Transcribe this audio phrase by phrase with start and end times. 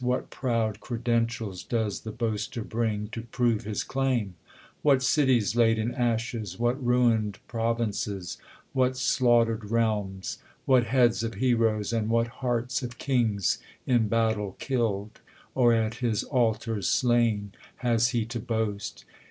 [0.03, 4.33] What proud credentials does the boaster bring, To prove his claim'?
[4.81, 8.39] What cities laid in ashes, What ruin'd provinces,
[8.73, 10.39] what slaughter'd realms.
[10.65, 13.59] What heads of hei^oes, and what hearts of kings.
[13.85, 15.17] In battle kilPd,
[15.53, 19.05] or at his altars slain, Has he to boast